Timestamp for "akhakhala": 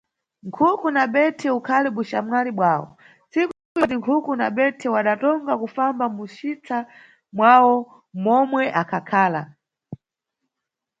8.81-9.41